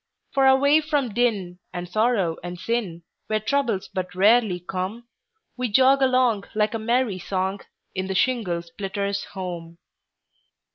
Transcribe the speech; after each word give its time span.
For 0.33 0.47
away 0.47 0.81
from 0.81 1.09
din, 1.13 1.59
and 1.71 1.87
sorrow 1.87 2.37
and 2.43 2.57
sin, 2.57 3.03
Where 3.27 3.39
troubles 3.39 3.87
but 3.87 4.15
rarely 4.15 4.59
come, 4.59 5.07
We 5.57 5.67
jog 5.71 6.01
along, 6.01 6.45
like 6.55 6.73
a 6.73 6.79
merry 6.79 7.19
song, 7.19 7.59
In 7.93 8.07
the 8.07 8.15
shingle 8.15 8.63
splitter's 8.63 9.25
home. 9.33 9.77